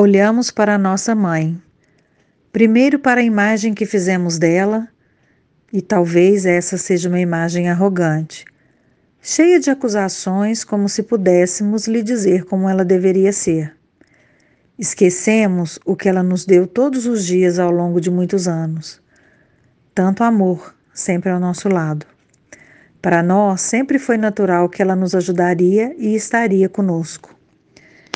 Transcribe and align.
olhamos 0.00 0.52
para 0.52 0.76
a 0.76 0.78
nossa 0.78 1.12
mãe. 1.12 1.60
Primeiro 2.52 3.00
para 3.00 3.20
a 3.20 3.24
imagem 3.24 3.74
que 3.74 3.84
fizemos 3.84 4.38
dela, 4.38 4.86
e 5.72 5.82
talvez 5.82 6.46
essa 6.46 6.78
seja 6.78 7.08
uma 7.08 7.18
imagem 7.18 7.68
arrogante, 7.68 8.44
cheia 9.20 9.58
de 9.58 9.70
acusações, 9.70 10.62
como 10.62 10.88
se 10.88 11.02
pudéssemos 11.02 11.88
lhe 11.88 12.00
dizer 12.00 12.44
como 12.44 12.68
ela 12.68 12.84
deveria 12.84 13.32
ser. 13.32 13.76
Esquecemos 14.78 15.80
o 15.84 15.96
que 15.96 16.08
ela 16.08 16.22
nos 16.22 16.46
deu 16.46 16.68
todos 16.68 17.04
os 17.04 17.26
dias 17.26 17.58
ao 17.58 17.72
longo 17.72 18.00
de 18.00 18.08
muitos 18.08 18.46
anos. 18.46 19.02
Tanto 19.92 20.22
amor, 20.22 20.76
sempre 20.94 21.32
ao 21.32 21.40
nosso 21.40 21.68
lado. 21.68 22.06
Para 23.02 23.20
nós, 23.20 23.62
sempre 23.62 23.98
foi 23.98 24.16
natural 24.16 24.68
que 24.68 24.80
ela 24.80 24.94
nos 24.94 25.12
ajudaria 25.16 25.92
e 25.98 26.14
estaria 26.14 26.68
conosco. 26.68 27.34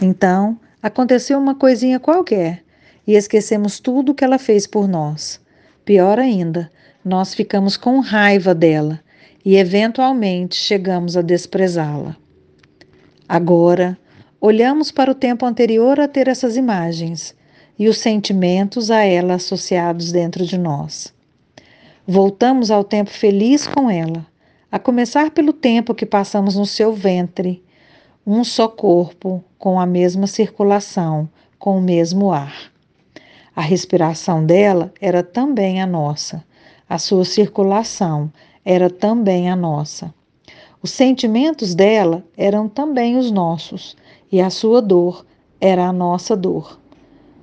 Então, 0.00 0.60
aconteceu 0.84 1.38
uma 1.38 1.54
coisinha 1.54 1.98
qualquer 1.98 2.62
e 3.06 3.14
esquecemos 3.14 3.80
tudo 3.80 4.12
o 4.12 4.14
que 4.14 4.22
ela 4.22 4.38
fez 4.38 4.66
por 4.66 4.86
nós. 4.86 5.40
Pior 5.82 6.18
ainda, 6.18 6.70
nós 7.02 7.32
ficamos 7.32 7.74
com 7.74 8.00
raiva 8.00 8.54
dela 8.54 9.00
e, 9.42 9.56
eventualmente, 9.56 10.56
chegamos 10.56 11.16
a 11.16 11.22
desprezá-la. 11.22 12.14
Agora, 13.26 13.96
olhamos 14.38 14.90
para 14.90 15.10
o 15.10 15.14
tempo 15.14 15.46
anterior 15.46 15.98
a 15.98 16.06
ter 16.06 16.28
essas 16.28 16.54
imagens 16.54 17.34
e 17.78 17.88
os 17.88 17.96
sentimentos 17.96 18.90
a 18.90 19.02
ela 19.04 19.36
associados 19.36 20.12
dentro 20.12 20.44
de 20.44 20.58
nós. 20.58 21.14
Voltamos 22.06 22.70
ao 22.70 22.84
tempo 22.84 23.08
feliz 23.08 23.66
com 23.66 23.90
ela, 23.90 24.26
a 24.70 24.78
começar 24.78 25.30
pelo 25.30 25.54
tempo 25.54 25.94
que 25.94 26.04
passamos 26.04 26.56
no 26.56 26.66
seu 26.66 26.92
ventre, 26.92 27.64
um 28.26 28.42
só 28.42 28.66
corpo, 28.68 29.44
com 29.58 29.78
a 29.78 29.84
mesma 29.84 30.26
circulação, 30.26 31.28
com 31.58 31.76
o 31.76 31.82
mesmo 31.82 32.32
ar. 32.32 32.72
A 33.54 33.60
respiração 33.60 34.44
dela 34.44 34.92
era 35.00 35.22
também 35.22 35.82
a 35.82 35.86
nossa, 35.86 36.42
a 36.88 36.98
sua 36.98 37.24
circulação 37.24 38.32
era 38.64 38.88
também 38.88 39.50
a 39.50 39.56
nossa. 39.56 40.12
Os 40.82 40.90
sentimentos 40.90 41.74
dela 41.74 42.24
eram 42.36 42.68
também 42.68 43.16
os 43.16 43.30
nossos, 43.30 43.96
e 44.32 44.40
a 44.40 44.50
sua 44.50 44.80
dor 44.80 45.24
era 45.60 45.86
a 45.86 45.92
nossa 45.92 46.34
dor. 46.34 46.78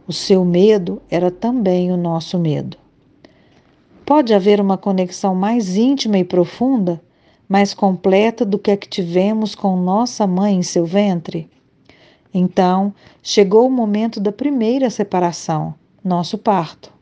O 0.07 0.13
seu 0.13 0.43
medo 0.43 1.01
era 1.09 1.29
também 1.29 1.91
o 1.91 1.97
nosso 1.97 2.37
medo. 2.39 2.77
Pode 4.05 4.33
haver 4.33 4.59
uma 4.59 4.77
conexão 4.77 5.33
mais 5.33 5.77
íntima 5.77 6.17
e 6.17 6.23
profunda, 6.23 7.01
mais 7.51 7.73
completa 7.73 8.45
do 8.45 8.57
que 8.57 8.71
a 8.71 8.77
que 8.77 8.87
tivemos 8.87 9.55
com 9.55 9.75
nossa 9.75 10.25
mãe 10.25 10.55
em 10.55 10.63
seu 10.63 10.85
ventre? 10.85 11.49
Então, 12.33 12.93
chegou 13.21 13.67
o 13.67 13.69
momento 13.69 14.21
da 14.21 14.31
primeira 14.31 14.89
separação, 14.89 15.73
nosso 16.01 16.37
parto. 16.37 16.93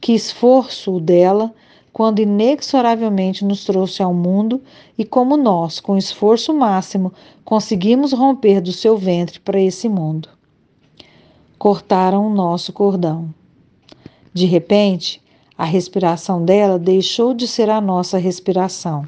Que 0.00 0.12
esforço 0.12 0.94
o 0.94 1.00
dela 1.00 1.52
quando 1.92 2.20
inexoravelmente 2.20 3.44
nos 3.44 3.64
trouxe 3.64 4.04
ao 4.04 4.14
mundo 4.14 4.62
e 4.96 5.04
como 5.04 5.36
nós, 5.36 5.80
com 5.80 5.98
esforço 5.98 6.54
máximo, 6.54 7.12
conseguimos 7.44 8.12
romper 8.12 8.60
do 8.60 8.72
seu 8.72 8.96
ventre 8.96 9.40
para 9.40 9.60
esse 9.60 9.88
mundo. 9.88 10.28
Cortaram 11.58 12.24
o 12.24 12.32
nosso 12.32 12.72
cordão. 12.72 13.34
De 14.32 14.46
repente, 14.46 15.20
a 15.58 15.64
respiração 15.64 16.44
dela 16.44 16.78
deixou 16.78 17.34
de 17.34 17.48
ser 17.48 17.68
a 17.68 17.80
nossa 17.80 18.16
respiração 18.16 19.04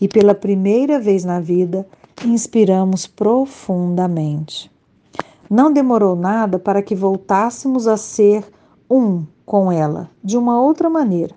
e 0.00 0.08
pela 0.08 0.34
primeira 0.34 0.98
vez 0.98 1.24
na 1.24 1.40
vida 1.40 1.86
inspiramos 2.24 3.06
profundamente. 3.06 4.70
Não 5.48 5.72
demorou 5.72 6.16
nada 6.16 6.58
para 6.58 6.82
que 6.82 6.94
voltássemos 6.94 7.86
a 7.86 7.96
ser 7.96 8.44
um 8.90 9.24
com 9.44 9.70
ela, 9.70 10.10
de 10.22 10.36
uma 10.36 10.60
outra 10.60 10.88
maneira, 10.88 11.34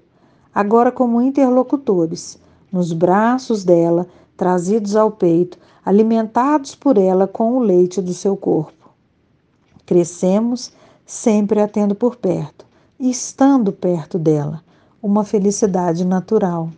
agora 0.53 0.91
como 0.91 1.21
interlocutores, 1.21 2.39
nos 2.71 2.93
braços 2.93 3.63
dela, 3.63 4.07
trazidos 4.35 4.95
ao 4.95 5.11
peito, 5.11 5.57
alimentados 5.85 6.75
por 6.75 6.97
ela 6.97 7.27
com 7.27 7.57
o 7.57 7.59
leite 7.59 8.01
do 8.01 8.13
seu 8.13 8.35
corpo. 8.35 8.89
Crescemos 9.85 10.71
sempre 11.05 11.61
a 11.61 11.67
tendo 11.67 11.95
por 11.95 12.15
perto 12.15 12.67
estando 12.99 13.71
perto 13.71 14.17
dela, 14.17 14.63
uma 15.01 15.23
felicidade 15.23 16.03
natural. 16.03 16.69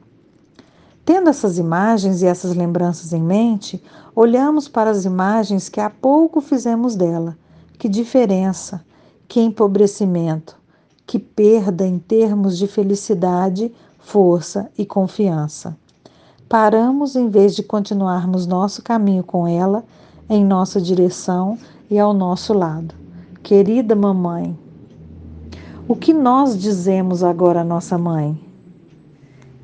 Tendo 1.09 1.27
essas 1.27 1.57
imagens 1.57 2.21
e 2.21 2.27
essas 2.27 2.55
lembranças 2.55 3.13
em 3.13 3.23
mente, 3.23 3.83
olhamos 4.15 4.67
para 4.67 4.91
as 4.91 5.05
imagens 5.05 5.67
que 5.67 5.81
há 5.81 5.89
pouco 5.89 6.39
fizemos 6.39 6.95
dela. 6.95 7.35
Que 7.79 7.89
diferença, 7.89 8.85
que 9.27 9.41
empobrecimento, 9.41 10.55
que 11.07 11.17
perda 11.17 11.83
em 11.83 11.97
termos 11.97 12.59
de 12.59 12.67
felicidade, 12.67 13.73
força 13.97 14.69
e 14.77 14.85
confiança. 14.85 15.75
Paramos 16.47 17.15
em 17.15 17.27
vez 17.27 17.55
de 17.55 17.63
continuarmos 17.63 18.45
nosso 18.45 18.83
caminho 18.83 19.23
com 19.23 19.47
ela, 19.47 19.83
em 20.29 20.45
nossa 20.45 20.79
direção 20.79 21.57
e 21.89 21.97
ao 21.97 22.13
nosso 22.13 22.53
lado. 22.53 22.93
Querida 23.41 23.95
mamãe, 23.95 24.55
o 25.87 25.95
que 25.95 26.13
nós 26.13 26.55
dizemos 26.55 27.23
agora 27.23 27.61
à 27.61 27.63
nossa 27.63 27.97
mãe? 27.97 28.39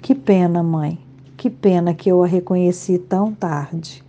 Que 0.02 0.16
pena, 0.16 0.64
mãe. 0.64 1.05
Que 1.46 1.50
pena 1.52 1.94
que 1.94 2.10
eu 2.10 2.24
a 2.24 2.26
reconheci 2.26 2.98
tão 2.98 3.32
tarde. 3.32 4.04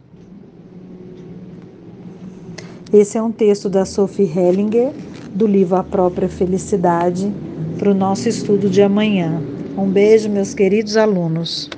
Esse 2.91 3.19
é 3.19 3.23
um 3.23 3.31
texto 3.31 3.69
da 3.69 3.85
Sophie 3.85 4.25
Hellinger, 4.25 4.91
do 5.35 5.47
livro 5.47 5.77
A 5.77 5.85
Própria 5.85 6.31
Felicidade, 6.31 7.31
para 7.79 7.91
o 7.91 7.95
nosso 7.95 8.27
estudo 8.27 8.71
de 8.71 8.81
amanhã. 8.81 9.39
Um 9.77 9.87
beijo, 9.87 10.31
meus 10.31 10.55
queridos 10.55 10.97
alunos. 10.97 11.69